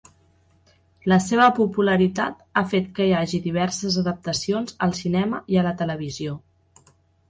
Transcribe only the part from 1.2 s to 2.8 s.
seva popularitat ha